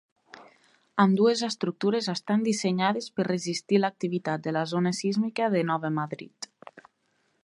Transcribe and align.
Ambdues 1.03 1.43
estructures 1.47 2.07
estan 2.13 2.47
dissenyades 2.47 3.11
per 3.19 3.27
resistir 3.29 3.81
l'activitat 3.83 4.47
de 4.49 4.57
la 4.59 4.67
zona 4.75 4.95
sísmica 5.03 5.51
de 5.57 5.63
Nova 5.73 5.93
Madrid. 6.03 6.53